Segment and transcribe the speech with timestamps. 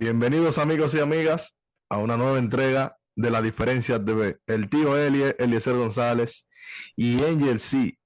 [0.00, 4.38] Bienvenidos amigos y amigas a una nueva entrega de La Diferencia TV.
[4.46, 6.46] El tío Elie, Eliezer González
[6.94, 7.98] y Angel C.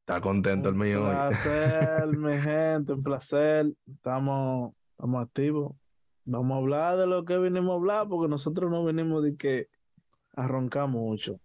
[0.00, 1.14] Está contento el mío Un hoy.
[1.14, 3.72] placer, mi gente, un placer.
[3.86, 5.76] Estamos, estamos activos.
[6.24, 9.68] Vamos a hablar de lo que vinimos a hablar, porque nosotros no venimos de que
[10.34, 11.38] a roncar mucho.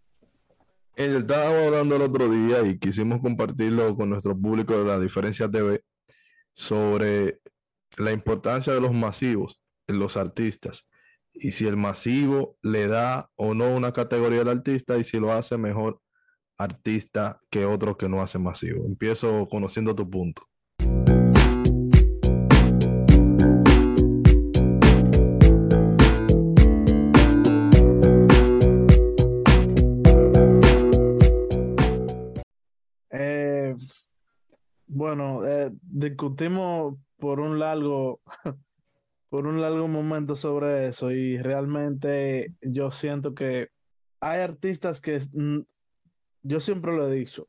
[0.97, 5.47] Angel, estábamos hablando el otro día y quisimos compartirlo con nuestro público de La Diferencia
[5.47, 5.83] TV
[6.51, 7.41] sobre
[7.97, 10.89] la importancia de los masivos en los artistas
[11.33, 15.33] y si el masivo le da o no una categoría al artista y si lo
[15.33, 16.01] hace mejor
[16.57, 18.85] artista que otro que no hace masivo.
[18.85, 20.47] Empiezo conociendo tu punto.
[33.09, 33.75] Eh,
[34.87, 38.21] bueno, eh, discutimos por un largo,
[39.29, 43.69] por un largo momento sobre eso y realmente yo siento que
[44.19, 45.21] hay artistas que,
[46.41, 47.47] yo siempre lo he dicho,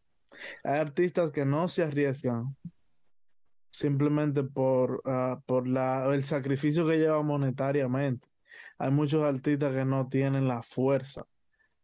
[0.64, 2.56] hay artistas que no se arriesgan
[3.76, 8.26] simplemente por, ah, por la, el sacrificio que lleva monetariamente.
[8.78, 11.26] Hay muchos artistas que no tienen la fuerza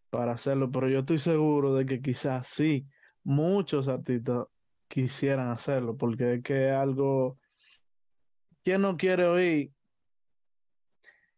[0.09, 2.87] para hacerlo, pero yo estoy seguro de que quizás sí,
[3.25, 4.47] muchos artistas
[4.89, 7.39] quisieran hacerlo, porque es que es algo,
[8.65, 9.73] ¿quién no quiere oír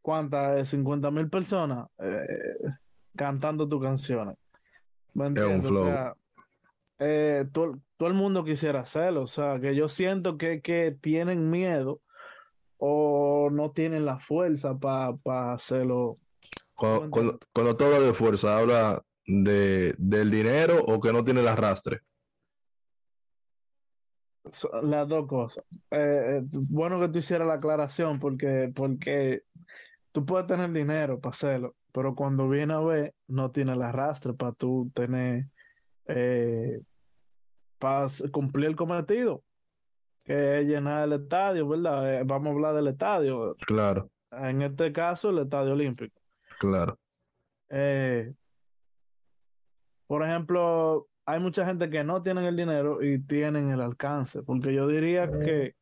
[0.03, 2.27] cuántas, 50 mil personas eh,
[3.17, 4.37] cantando tus canciones?
[5.15, 5.71] ¿Me Es un entiendes?
[5.71, 6.15] O sea,
[6.99, 11.51] eh, todo, todo el mundo quisiera hacerlo, o sea, que yo siento que, que tienen
[11.51, 12.01] miedo
[12.79, 16.19] o no tienen la fuerza para hacerlo.
[16.75, 21.41] Cuando, ¿Me cuando, cuando hablas de fuerza, habla de, del dinero o que no tiene
[21.41, 22.01] el arrastre.
[24.83, 25.65] Las dos cosas.
[25.91, 29.43] Eh, eh, bueno que tú hicieras la aclaración porque, porque
[30.13, 34.35] tú puedes tener dinero para hacerlo, pero cuando viene a ver, no tiene el arrastre
[34.35, 35.47] para tú tener,
[36.07, 36.81] eh,
[37.79, 39.43] para cumplir el cometido,
[40.25, 42.15] que es llenar el estadio, ¿verdad?
[42.21, 43.57] Eh, vamos a hablar del estadio.
[43.67, 46.21] Claro, En este caso, el estadio olímpico.
[46.59, 46.99] claro,
[47.71, 48.33] Eh,
[50.07, 54.75] por ejemplo, hay mucha gente que no tienen el dinero y tienen el alcance, porque
[54.75, 55.75] yo diría que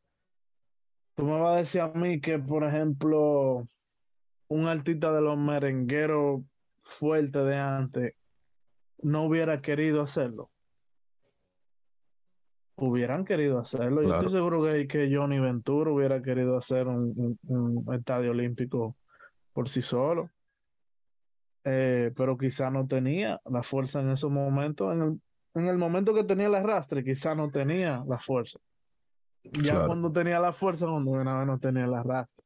[1.15, 3.67] tú me vas a decir a mí que, por ejemplo,
[4.47, 6.41] un artista de los merengueros
[6.81, 8.13] fuertes de antes
[9.01, 10.49] no hubiera querido hacerlo.
[12.75, 14.01] Hubieran querido hacerlo.
[14.01, 18.97] Yo estoy seguro que, que Johnny Ventura hubiera querido hacer un, un- un estadio olímpico
[19.53, 20.31] por sí solo.
[21.65, 24.91] Eh, pero quizá no tenía la fuerza en esos momentos.
[24.93, 25.21] En el,
[25.53, 28.59] en el momento que tenía el arrastre, quizá no tenía la fuerza.
[29.43, 32.43] Ya claro, cuando tenía la fuerza, cuando vez no tenía el arrastre.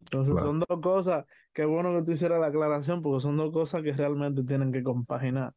[0.00, 0.48] Entonces claro.
[0.48, 3.92] son dos cosas, qué bueno que tú hicieras la aclaración, porque son dos cosas que
[3.92, 5.52] realmente tienen que compaginar.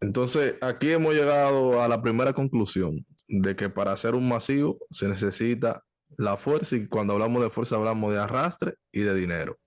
[0.00, 5.08] Entonces, aquí hemos llegado a la primera conclusión de que para hacer un masivo se
[5.08, 5.82] necesita
[6.18, 9.58] la fuerza y cuando hablamos de fuerza hablamos de arrastre y de dinero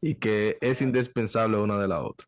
[0.00, 2.26] y que es indispensable una de la otra.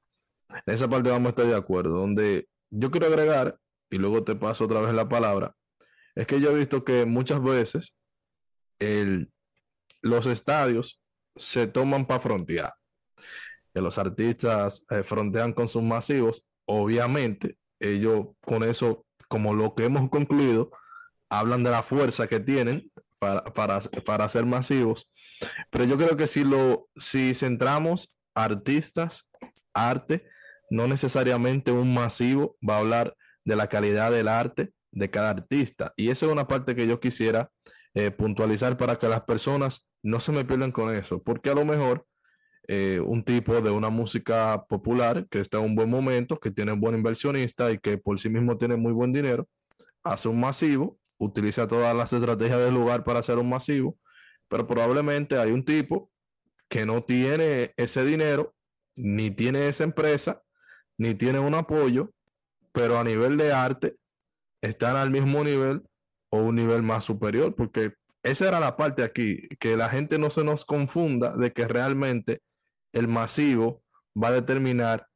[0.66, 1.98] En esa parte vamos a estar de acuerdo.
[1.98, 3.58] Donde yo quiero agregar,
[3.90, 5.54] y luego te paso otra vez la palabra,
[6.14, 7.94] es que yo he visto que muchas veces
[8.78, 9.30] el,
[10.02, 11.00] los estadios
[11.36, 12.74] se toman para frontear,
[13.72, 19.84] que los artistas eh, frontean con sus masivos, obviamente ellos con eso, como lo que
[19.84, 20.70] hemos concluido,
[21.30, 25.10] hablan de la fuerza que tienen para, para, para ser masivos,
[25.70, 29.28] pero yo creo que si lo, si centramos artistas,
[29.72, 30.24] arte,
[30.70, 35.92] no necesariamente un masivo va a hablar de la calidad del arte de cada artista.
[35.96, 37.50] Y eso es una parte que yo quisiera
[37.94, 41.64] eh, puntualizar para que las personas no se me pierdan con eso, porque a lo
[41.64, 42.06] mejor
[42.68, 46.72] eh, un tipo de una música popular que está en un buen momento, que tiene
[46.72, 49.48] un buen inversionista y que por sí mismo tiene muy buen dinero,
[50.04, 53.98] hace un masivo, utiliza todas las estrategias del lugar para hacer un masivo,
[54.48, 56.10] pero probablemente hay un tipo
[56.68, 58.54] que no tiene ese dinero,
[58.94, 60.42] ni tiene esa empresa,
[60.98, 62.10] ni tiene un apoyo,
[62.72, 63.97] pero a nivel de arte
[64.60, 65.83] están al mismo nivel
[66.30, 70.30] o un nivel más superior, porque esa era la parte aquí, que la gente no
[70.30, 72.42] se nos confunda de que realmente
[72.92, 73.83] el masivo
[74.21, 75.06] va a determinar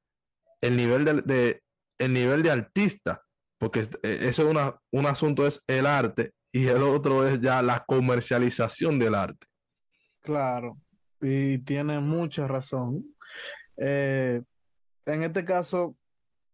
[0.61, 1.63] el nivel de,
[1.99, 3.23] el nivel de artista,
[3.59, 7.61] porque eh, eso es una, un asunto es el arte y el otro es ya
[7.63, 9.47] la comercialización del arte.
[10.21, 10.79] Claro,
[11.21, 13.05] y tiene mucha razón.
[13.77, 14.43] Eh,
[15.07, 15.97] en este caso,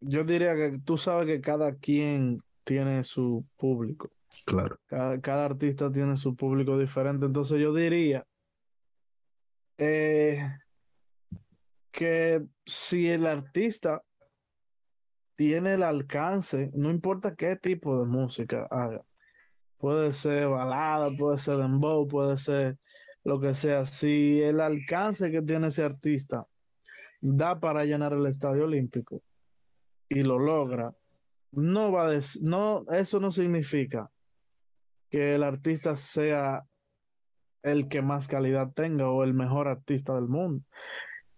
[0.01, 4.11] yo diría que tú sabes que cada quien tiene su público.
[4.45, 7.27] Claro, Cada, cada artista tiene su público diferente.
[7.27, 8.25] Entonces yo diría
[9.79, 10.47] eh,
[11.91, 14.03] que si el artista
[15.37, 19.03] tiene el alcance, no importa qué tipo de música haga,
[19.79, 22.77] puede ser balada, puede ser dembow, puede ser
[23.25, 26.47] lo que sea, si el alcance que tiene ese artista
[27.21, 29.23] da para llenar el estadio olímpico
[30.09, 30.95] y lo logra,
[31.53, 34.11] no va a no, eso no significa
[35.11, 36.65] que el artista sea
[37.63, 40.65] el que más calidad tenga o el mejor artista del mundo.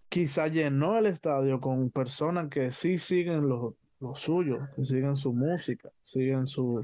[0.09, 3.77] Quizá llenó el estadio con personas que sí siguen lo,
[4.15, 6.83] suyo, que siguen su música, siguen su,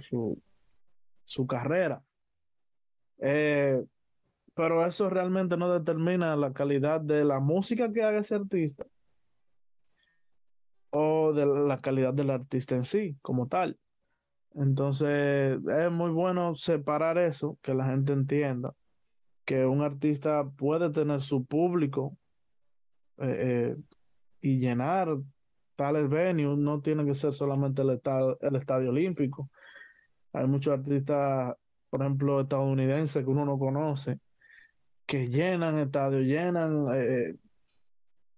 [1.24, 2.02] su, carrera.
[3.18, 3.84] Eh,
[4.56, 8.86] pero eso realmente no determina la calidad de la música que haga ese artista
[10.88, 13.78] o de la calidad del artista en sí, como tal.
[14.54, 18.72] Entonces, es muy bueno separar eso, que la gente entienda
[19.44, 22.16] que un artista puede tener su público
[23.18, 23.76] eh, eh,
[24.40, 25.18] y llenar
[25.76, 28.00] tales venues, no tiene que ser solamente el,
[28.40, 29.50] el estadio olímpico.
[30.32, 31.54] Hay muchos artistas,
[31.90, 34.18] por ejemplo, estadounidenses que uno no conoce,
[35.06, 37.36] que llenan estadios, llenan eh,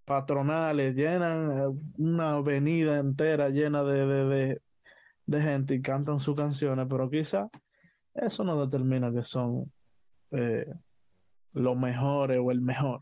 [0.04, 4.60] patronales, llenan una avenida entera llena de,
[5.26, 7.48] de, gente y cantan sus canciones, pero quizá
[8.14, 9.70] eso no determina que son
[10.30, 10.66] eh,
[11.52, 13.00] los mejores o el mejor.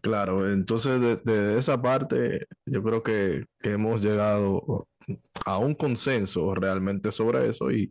[0.00, 4.86] Claro, entonces de, esa parte yo creo que, hemos llegado
[5.46, 7.90] a un consenso realmente sobre eso y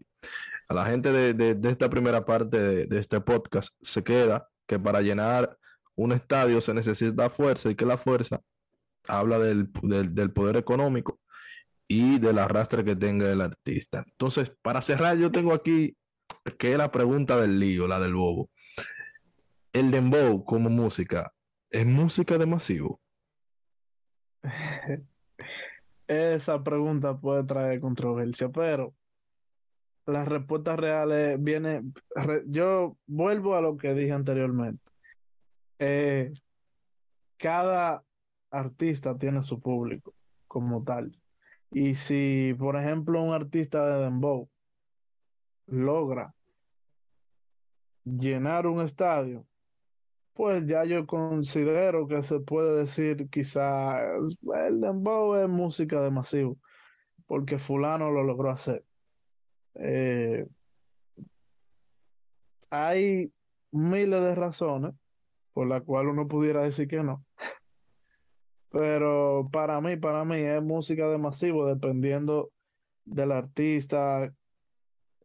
[0.67, 5.57] a la gente de, esta primera parte de, este podcast se queda que para llenar
[5.95, 8.41] un estadio se necesita fuerza y que la fuerza
[9.07, 11.19] habla del, del poder económico
[11.87, 14.03] y del arrastre que tenga el artista.
[14.07, 15.95] Entonces, para cerrar, yo tengo aquí
[16.57, 18.49] que es la pregunta del lío, la del bobo
[19.73, 21.33] el dembow como música,
[21.71, 23.01] ¿es música de masivo?
[26.07, 28.93] Esa pregunta puede traer controversia, pero
[30.05, 31.83] la respuesta real viene,
[32.47, 34.83] yo vuelvo a lo que dije anteriormente.
[35.79, 36.33] Eh,
[37.37, 38.03] cada
[38.51, 40.13] artista tiene su público
[40.47, 41.17] como tal.
[41.71, 44.49] Y si, por ejemplo, un artista de dembow
[45.67, 46.33] logra
[48.03, 49.45] llenar un estadio,
[50.33, 56.57] pues ya yo considero que se puede decir quizá el dembow es música de masivo,
[57.27, 58.85] porque fulano lo logró hacer.
[59.75, 60.47] Eh,
[62.69, 63.31] hay
[63.71, 64.93] miles de razones
[65.53, 67.25] por las cuales uno pudiera decir que no.
[68.69, 72.51] Pero para mí, para mí es música de masivo dependiendo
[73.05, 74.33] del artista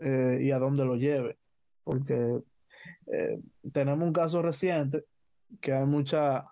[0.01, 1.39] eh, y a dónde lo lleve.
[1.85, 2.41] Porque
[3.07, 3.41] eh,
[3.73, 5.05] tenemos un caso reciente
[5.61, 6.47] que hay mucha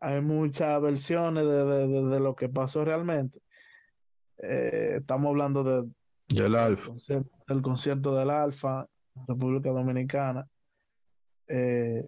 [0.00, 3.40] hay muchas versiones de, lo que pasó realmente.
[4.38, 5.88] Estamos hablando de,
[6.28, 6.92] del Alfa.
[7.46, 8.88] Del concierto del Alfa,
[9.26, 10.46] República Dominicana.
[11.48, 12.06] Eh,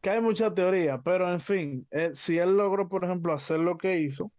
[0.00, 3.98] que hay mucha teoría, pero en fin, si él logró, por ejemplo, hacer lo que
[3.98, 4.30] hizo,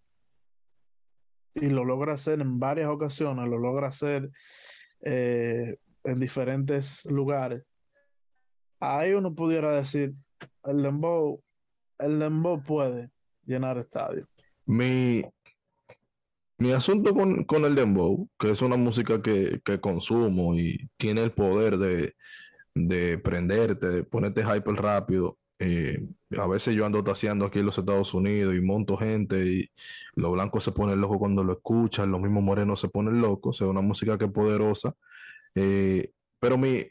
[1.54, 4.30] y lo logra hacer en varias ocasiones, lo logra hacer
[5.02, 7.64] eh, en diferentes lugares.
[8.80, 10.14] Ahí uno pudiera decir,
[10.64, 11.42] el Dembow,
[11.98, 13.10] el Dembow puede
[13.46, 14.28] llenar estadio.
[14.66, 15.24] Mi,
[16.60, 21.24] mi asunto con, con, el Dembow, que es una música que, que consumo y tiene
[21.24, 22.16] el poder de,
[22.76, 25.38] de prenderte, de ponerte hyper rápido.
[25.60, 26.00] Eh,
[26.38, 29.72] a veces yo ando taseando aquí en los Estados Unidos y monto gente y
[30.16, 33.68] los blancos se ponen locos cuando lo escuchan, los mismos morenos se ponen locos, es
[33.68, 34.96] una música que es poderosa
[35.56, 36.86] eh, pero mi,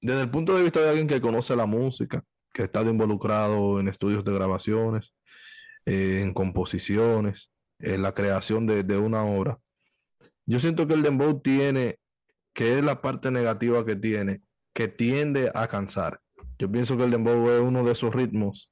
[0.00, 3.88] desde el punto de vista de alguien que conoce la música, que estado involucrado en
[3.88, 5.14] estudios de grabaciones,
[5.86, 7.50] eh, en composiciones,
[7.82, 9.58] la creación de, de, una obra,
[10.46, 11.98] yo siento que el dembow tiene,
[12.52, 16.20] que es la parte negativa que tiene, que tiende a cansar.
[16.58, 18.70] Yo pienso que el dembow es uno de esos ritmos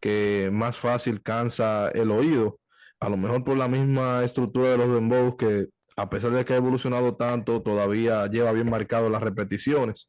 [0.00, 2.60] que más fácil cansa el oído,
[3.00, 6.52] a lo mejor por la misma estructura de los dembows que a pesar de que
[6.52, 10.08] ha evolucionado tanto, todavía lleva bien marcado las repeticiones.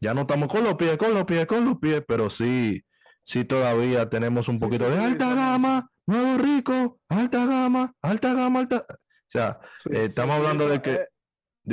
[0.00, 2.82] Ya no estamos con los pies, con los pies, con los pies, pero sí,
[3.26, 8.86] sí todavía tenemos un poquito de alta gama, nuevo rico, alta gama, alta gama, alta.
[8.88, 9.58] O sea,
[9.90, 11.06] eh, estamos hablando de que.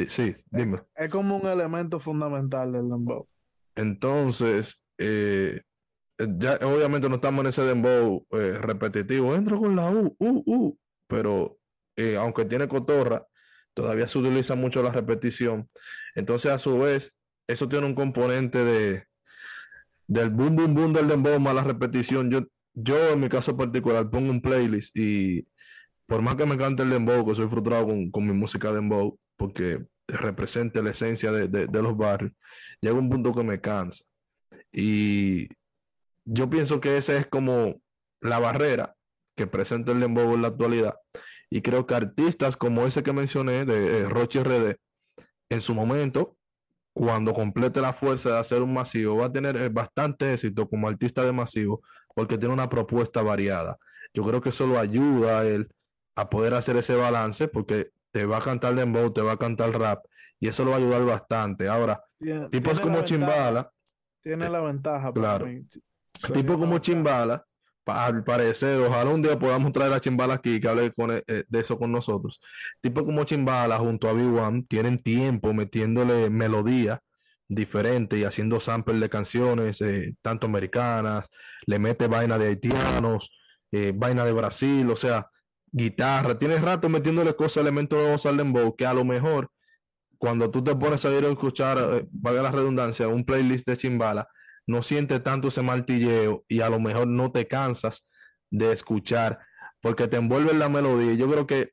[0.09, 0.81] sí, dime.
[0.95, 3.27] Es, como un elemento fundamental del dembow.
[3.75, 5.61] Entonces, eh,
[6.17, 9.35] ya obviamente no estamos en ese dembow eh, repetitivo.
[9.35, 11.59] Entro con la U, U, U, pero
[12.17, 13.27] aunque tiene cotorra,
[13.75, 15.69] todavía se utiliza mucho la repetición.
[16.15, 19.05] Entonces, a su vez, eso tiene un componente de,
[20.07, 22.41] del boom, boom, boom del dembow más la repetición, yo,
[22.73, 25.47] yo en mi caso particular pongo un playlist y
[26.05, 29.17] por más que me encante el dembow, que soy frustrado con, con mi música dembow,
[29.37, 32.33] porque representa la esencia de, de, de los barrios,
[32.81, 34.03] llega un punto que me cansa.
[34.71, 35.47] Y
[36.25, 37.81] yo pienso que esa es como
[38.21, 38.95] la barrera
[39.35, 40.95] que presenta el dembow en la actualidad.
[41.49, 44.75] Y creo que artistas como ese que mencioné, de eh, Roche RD,
[45.49, 46.35] en su momento,
[46.93, 50.87] cuando complete la fuerza de hacer un masivo, va a tener eh, bastante éxito como
[50.87, 51.81] artista de masivo,
[52.13, 53.77] porque tiene una propuesta variada.
[54.13, 55.67] Yo creo que eso lo ayuda a él
[56.15, 59.71] a poder hacer ese balance, porque te va a cantar dembow, te va a cantar
[59.71, 60.05] rap,
[60.39, 61.67] y eso lo va a ayudar bastante.
[61.67, 63.71] Ahora, Tiene- tipos tiene como Chimbala,
[64.21, 65.11] Tiene la ventaja.
[65.11, 65.47] claro.
[65.47, 65.65] mí.
[66.33, 67.43] tipo como Chimbala,
[67.85, 71.59] al parecer, ojalá un día podamos traer a Chimbala aquí que hable con, eh, de
[71.59, 72.39] eso con nosotros.
[72.81, 77.01] Tipo como Chimbala junto a B1 tienen tiempo metiéndole melodía
[77.47, 81.27] diferente y haciendo samples de canciones, eh, tanto americanas,
[81.65, 83.31] le mete vaina de haitianos,
[83.71, 85.27] eh, vaina de Brasil, o sea,
[85.71, 89.49] guitarra, tienes rato metiéndole cosas, elementos nuevos al dembow que a lo mejor
[90.17, 94.27] cuando tú te pones a ir a escuchar, valga la redundancia, un playlist de Chimbala,
[94.67, 98.05] no sientes tanto ese martilleo y a lo mejor no te cansas
[98.49, 99.39] de escuchar
[99.81, 101.13] porque te envuelve en la melodía.
[101.13, 101.71] Yo creo que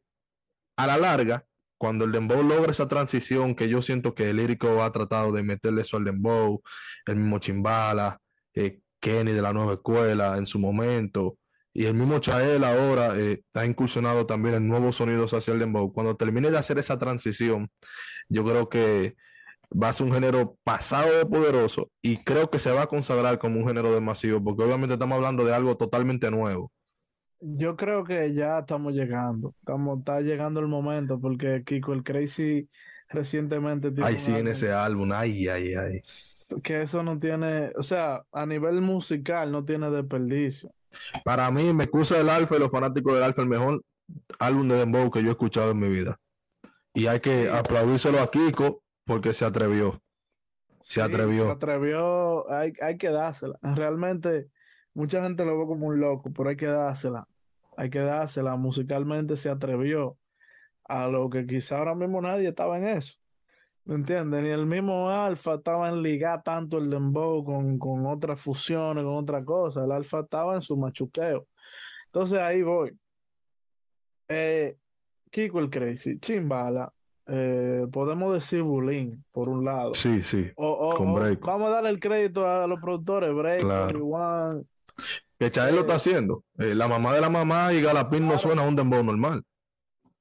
[0.76, 1.44] a la larga,
[1.78, 5.42] cuando el dembow logra esa transición que yo siento que el lírico ha tratado de
[5.42, 6.62] meterle eso al dembow,
[7.06, 8.18] el mismo Chimbala,
[8.54, 11.38] eh, Kenny de la nueva escuela en su momento,
[11.73, 15.92] y el mismo Chael ahora eh, ha incursionado también en nuevos sonidos hacia el dembow.
[15.92, 17.70] Cuando termine de hacer esa transición,
[18.28, 19.14] yo creo que
[19.70, 23.38] va a ser un género pasado de poderoso y creo que se va a consagrar
[23.38, 26.72] como un género de masivo, porque obviamente estamos hablando de algo totalmente nuevo.
[27.40, 29.54] Yo creo que ya estamos llegando.
[29.60, 32.68] Estamos, está llegando el momento porque Kiko el Crazy
[33.08, 36.00] recientemente tiene Ay, sí, en ese álbum, ay, ay, ay.
[36.62, 40.70] que eso no tiene, o sea, a nivel musical no tiene desperdicio.
[41.24, 43.82] Para mí, me excusa el Alfa y los fanáticos del Alfa, el mejor
[44.38, 46.18] álbum de Dembow que yo he escuchado en mi vida.
[46.92, 50.00] Y hay que aplaudírselo a Kiko porque se atrevió.
[50.81, 51.45] Se Sí, atrevió.
[51.45, 53.59] se atrevió, hay, hay que dársela.
[53.62, 54.49] Realmente,
[54.95, 57.29] mucha gente lo ve como un loco, pero hay que dársela.
[57.76, 58.57] Hay que dársela.
[58.57, 60.19] Musicalmente se atrevió
[60.85, 63.14] a lo que quizá ahora mismo nadie estaba en eso.
[63.85, 64.43] ¿Me entiendes?
[64.43, 69.14] Ni el mismo Alfa estaba en ligar tanto el dembow con, con otras fusiones, con
[69.17, 69.85] otra cosa.
[69.85, 71.49] El Alfa estaba en su machuqueo.
[72.07, 72.97] Entonces ahí voy.
[74.29, 74.76] Eh,
[75.31, 76.93] Kiko el Crazy, Chimbala,
[77.30, 79.94] eh, podemos decir Bulín, por un lado.
[79.94, 80.50] Sí, sí.
[80.56, 81.40] O, o- Con o Break.
[81.40, 84.04] vamos a darle el crédito a los productores, Break, Claro.
[84.06, 84.64] One.
[85.38, 86.44] Que Chael lo está haciendo.
[86.58, 89.42] Eh, la mamá de la mamá y Galapín no suena a un Dembow normal.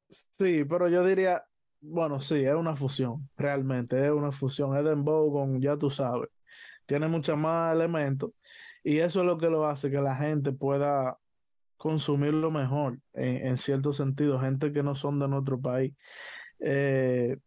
[0.09, 1.43] Sí, pero yo diría,
[1.81, 4.75] bueno, sí, es una fusión, realmente, es una fusión.
[4.77, 6.29] Es dembow con, ya tú sabes,
[6.85, 8.31] tiene muchos más elementos
[8.83, 11.17] y eso es lo que lo hace que la gente pueda
[11.77, 15.93] consumirlo mejor, en, en cierto sentido, gente que no son de nuestro país.
[16.59, 17.37] Eh,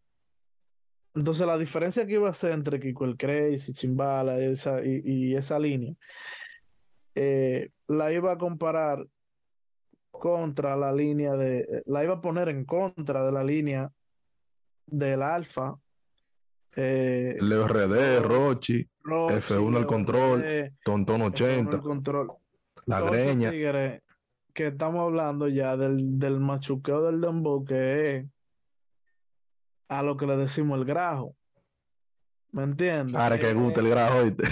[1.15, 5.35] entonces, la diferencia que iba a ser entre Kiko el Crazy, Chimbala esa, y, y
[5.35, 5.93] esa línea,
[7.15, 9.05] eh, la iba a comparar
[10.09, 13.91] contra la línea de, la iba a poner en contra de la línea
[14.87, 15.75] del Alfa,
[16.75, 22.31] eh, Leo RD, Rochi, Rochi, F1 al control, Tontón F1 80, al control.
[22.85, 23.51] La Greña.
[23.51, 28.25] que estamos hablando ya del, del machuqueo del dembow, que es
[29.89, 31.35] a lo que le decimos el grajo.
[32.51, 33.15] ¿Me entiendes?
[33.15, 34.43] Ahora que gusta el grajo, ¿oíste?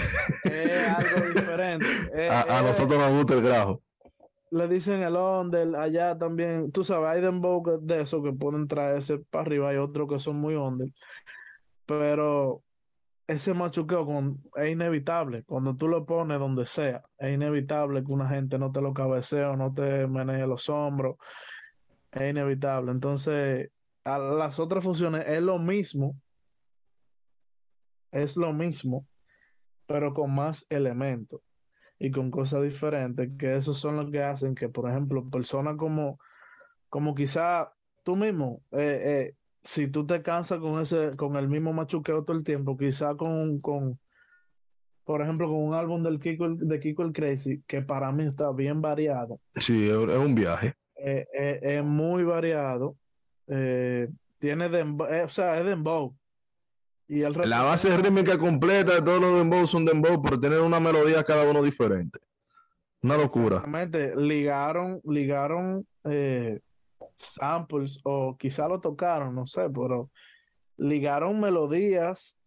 [0.44, 1.86] es algo diferente.
[2.30, 3.80] A, nosotros nos gusta el grajo.
[4.50, 8.66] le dicen el under, allá también, tú sabes, hay dembow que- de esos que pueden
[8.68, 10.88] traerse para arriba, hay otros que son muy under,
[11.86, 12.62] pero
[13.26, 18.28] ese machuqueo con, es inevitable, cuando tú lo pones donde sea, es inevitable que una
[18.28, 21.16] gente no te lo cabecee o no te menee los hombros,
[22.10, 23.70] es inevitable, entonces
[24.04, 26.16] a las otras funciones es lo mismo,
[28.10, 29.06] es lo mismo,
[29.86, 31.40] pero con más elementos
[31.98, 36.18] y con cosas diferentes, que esos son los que hacen que, por ejemplo, personas como,
[36.88, 41.72] como quizá tú mismo, eh, eh, si tú te cansas con ese, con el mismo
[41.72, 44.00] machuqueo todo el tiempo, quizá con, con,
[45.04, 48.50] por ejemplo, con un álbum del Kiko, de Kiko el Crazy, que para mí está
[48.50, 50.74] bien variado, Sí, es, un- viaje.
[50.96, 51.24] eh,
[51.62, 52.96] es muy variado,
[53.54, 56.16] eh, tiene dembow, eh, o sea, es dembow.
[57.06, 60.80] Y él La base rítmica completa de todos los dembow son dembow, pero tienen una
[60.80, 62.18] melodía cada uno diferente.
[63.02, 63.56] Una locura.
[63.56, 66.60] Exactamente, ligaron, ligaron eh,
[67.16, 70.10] samples o quizá lo tocaron, no sé, pero
[70.78, 72.38] ligaron melodías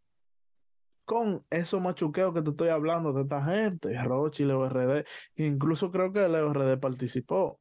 [1.03, 6.11] con esos machuqueos que te estoy hablando de esta gente, Rochi, Leo RD, incluso creo
[6.11, 7.59] que Leo RD participó,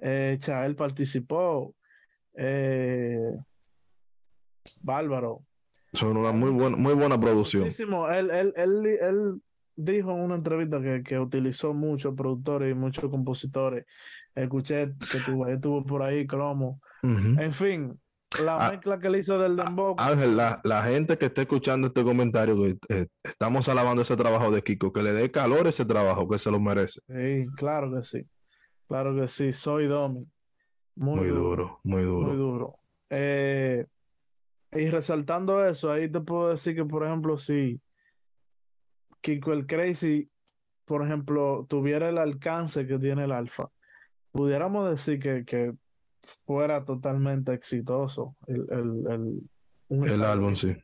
[0.00, 1.76] eh, Chael participó,
[2.38, 3.36] eh,
[4.82, 5.42] Bárbaro.
[5.92, 7.66] Son una muy buena, muy buena producción.
[7.66, 9.42] Él, él, él, él
[9.74, 13.86] dijo en una entrevista que, que utilizó muchos productores y muchos compositores.
[14.34, 16.80] Escuché que estuvo por ahí, Cromo.
[17.02, 17.98] En fin,
[18.42, 19.96] la ah, mezcla que le hizo del Dembow.
[19.98, 24.50] Ángel, la, la, gente que esté escuchando este comentario, que eh, estamos alabando ese trabajo
[24.50, 27.00] de Kiko, que le dé calor ese trabajo, que se lo merece.
[27.08, 28.26] Sí, claro que sí.
[28.86, 30.26] Claro que sí, soy Domi.
[30.98, 32.28] Muy, duro, muy duro.
[32.28, 32.78] Muy duro.
[33.08, 33.86] Eh,
[34.72, 37.80] y resaltando eso, ahí te puedo decir que, por ejemplo, si
[39.20, 40.28] Kiko el Crazy,
[40.84, 43.70] por ejemplo, tuviera el alcance que tiene el Alfa,
[44.32, 45.72] pudiéramos decir que, que
[46.44, 50.76] fuera totalmente exitoso el, el, el, álbum, sí.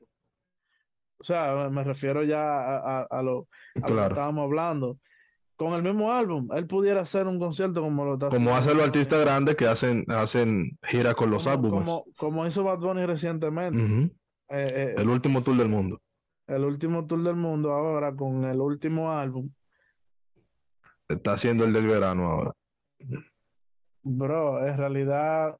[1.19, 5.01] O sea, me refiero ya a, a, lo, que estábamos hablando.
[5.57, 8.87] Con el mismo álbum, él pudiera hacer un concierto como lo está Como hacen los
[8.87, 11.85] artistas grandes que hacen, hacen gira con los álbumes.
[11.85, 13.79] Como, como, hizo Bad Bunny recientemente.
[13.79, 14.11] Eh,
[14.49, 16.01] eh, el último tour del mundo.
[16.49, 19.49] El último tour del mundo ahora con el último álbum.
[21.09, 22.53] Está haciendo el del verano ahora.
[24.03, 25.57] Bro, en realidad,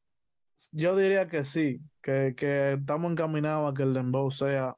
[0.73, 4.77] yo diría que sí, que, que estamos encaminados a que el Dembow sea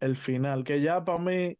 [0.00, 1.58] el final, que ya para mí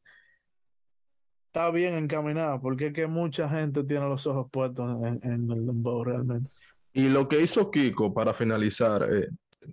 [1.57, 6.05] está bien encaminado, porque es que mucha gente tiene los ojos puestos en, el Dembow
[6.05, 6.51] realmente.
[6.93, 9.29] Y lo que hizo Kiko para finalizar eh,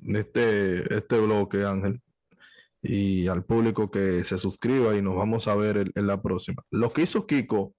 [0.07, 1.99] este, este bloque, Ángel,
[2.81, 6.63] y al público que se suscriba y nos vamos a ver en la próxima.
[6.71, 7.75] Lo que hizo Kiko,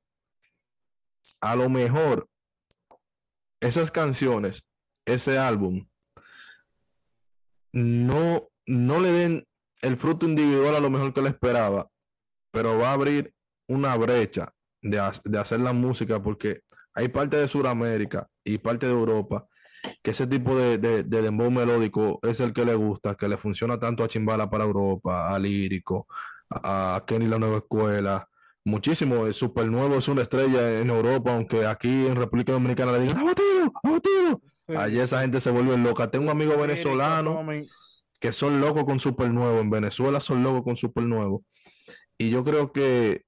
[1.40, 2.28] a lo mejor
[3.58, 4.66] esas canciones,
[5.06, 5.86] ese álbum,
[7.72, 9.46] no, no le den
[9.80, 11.88] el fruto individual a lo mejor que le esperaba,
[12.50, 13.34] pero va a abrir
[13.68, 16.60] una brecha de, hacer la música porque
[16.94, 19.46] hay parte de Sudamérica y parte de Europa
[20.02, 23.36] que ese tipo de, de, de, dembow melódico es el que le gusta, que le
[23.36, 26.06] funciona tanto a Chimbala para Europa, a Lírico,
[26.48, 28.28] a, Kenny La Nueva Escuela,
[28.64, 29.26] muchísimo.
[29.26, 33.18] El Super Nuevo es una estrella en Europa, aunque aquí en República Dominicana le digan,
[33.18, 33.72] ¡abatido!
[33.82, 34.40] ¡abatido!
[34.68, 36.10] Allí esa gente se vuelve loca.
[36.10, 37.44] Tengo un amigo venezolano
[38.18, 39.60] que son locos con Super Nuevo.
[39.60, 41.44] En Venezuela son locos con Super Nuevo.
[42.16, 43.24] Y yo creo que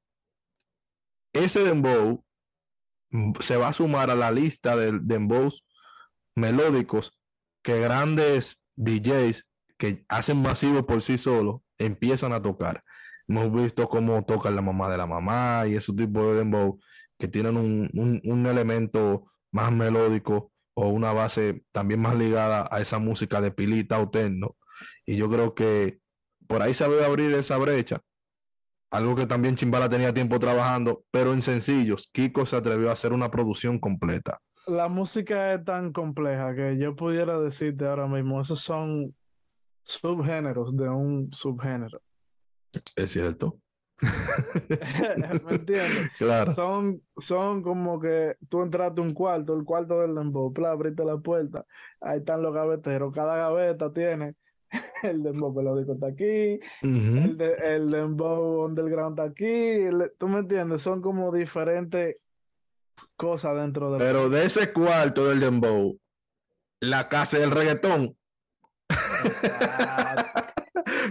[1.44, 2.24] ese dembow
[3.40, 5.64] se va a sumar a la lista de dembows
[6.34, 7.18] melódicos
[7.62, 9.46] que grandes DJs
[9.78, 12.82] que hacen masivos por sí solos empiezan a tocar.
[13.28, 16.78] Hemos visto cómo tocan la mamá de la mamá y ese tipo de dembow
[17.18, 17.90] que tienen un,
[18.24, 23.98] un, elemento más melódico o una base también más ligada a esa música de pilita
[23.98, 24.56] o techno.
[25.06, 25.98] Y yo creo que
[26.46, 28.02] por ahí se debe abrir esa brecha.
[28.90, 32.08] Algo que también Chimbala tenía tiempo trabajando, pero en sencillos.
[32.12, 34.40] Kiko se atrevió a hacer una producción completa.
[34.66, 39.14] La música es tan compleja que yo pudiera decirte ahora mismo, esos son
[39.84, 42.00] subgéneros de un subgénero.
[42.96, 43.58] Es cierto.
[45.44, 46.10] ¿Me entiendes?
[46.18, 46.54] Claro.
[46.54, 51.16] Son, son como que tú entraste a un cuarto, el cuarto del dembow, abriste la
[51.18, 51.64] puerta,
[52.00, 54.34] ahí están los gaveteros, cada gaveta tiene
[55.02, 59.78] el dembow melódico está aquí, el, de, el dembow underground está aquí,
[60.18, 62.16] tú me entiendes, son como diferentes
[63.16, 63.98] cosas dentro de...
[63.98, 65.98] Pero de ese cuarto del dembow,
[66.80, 68.16] la casa del reggaetón.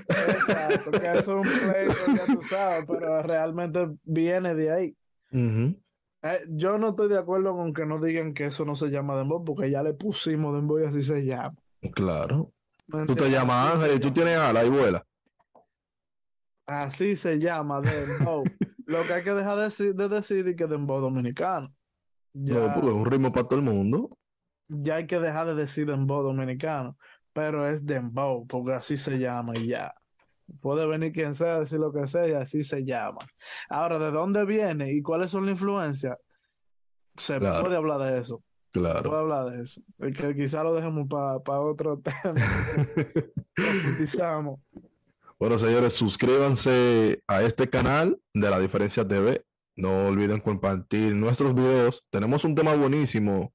[0.08, 4.96] Exacto, que es un pleito, ya tú sabes, pero realmente viene de ahí.
[5.32, 9.18] Eh, yo no estoy de acuerdo con que no digan que eso no se llama
[9.18, 11.56] Dembow, porque ya le pusimos Dembow y así se llama.
[11.94, 12.52] Claro.
[13.08, 15.06] Tú te llamas Ángel y tú tienes ala y vuela.
[16.66, 18.44] Así se llama Dembow.
[18.86, 21.68] Lo que hay que dejar de, de decir es que Dembow dominicano.
[22.34, 24.18] Ya, no, pues es un ritmo para todo el mundo.
[24.68, 26.98] Ya hay que dejar de decir Dembow dominicano
[27.36, 29.94] pero es Dembow, porque así se llama y ya.
[30.62, 33.20] Puede venir quien sea, decir lo que sea, y así se llama.
[33.68, 36.18] Ahora, ¿de dónde viene y cuáles son las influencias?
[37.18, 38.42] Se puede hablar de eso.
[38.76, 39.10] Claro.
[39.10, 39.82] Puede hablar de eso.
[39.98, 42.34] Que quizá lo dejemos para otro tema.
[45.40, 49.46] bueno, señores, suscríbanse a este canal de La Diferencia TV.
[49.78, 52.04] No olviden compartir nuestros videos.
[52.10, 53.54] Tenemos un tema buenísimo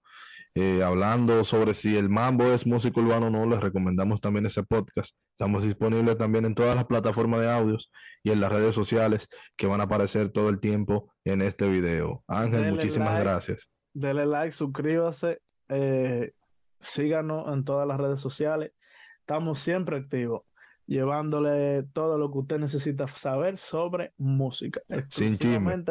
[0.55, 4.63] eh, hablando sobre si el mambo es música urbano o no, les recomendamos también ese
[4.63, 5.15] podcast.
[5.33, 9.29] Estamos disponibles también en todas las plataformas de audios y en las redes sociales
[9.59, 12.25] que van a aparecer todo el tiempo en este video.
[12.27, 13.69] Ángel, muchísimas gracias.
[13.93, 16.33] Dele like, suscríbase, eh,
[16.79, 18.73] síganos en todas las redes sociales.
[19.21, 20.43] Estamos siempre activos.
[20.87, 24.81] llevándole todo lo que usted necesita saber sobre música.
[25.09, 25.85] Sin chisme.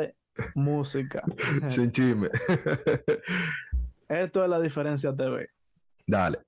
[0.56, 1.24] Música.
[1.68, 2.30] Sin chisme.
[4.10, 5.50] Esto es la diferencia TV.
[6.06, 6.40] Dale.